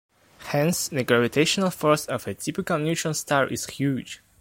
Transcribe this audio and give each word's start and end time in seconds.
Hence, 0.39 0.87
the 0.87 1.03
gravitational 1.03 1.69
force 1.69 2.07
of 2.07 2.25
a 2.25 2.33
typical 2.33 2.79
neutron 2.79 3.13
star 3.13 3.45
is 3.49 3.67
huge. 3.67 4.23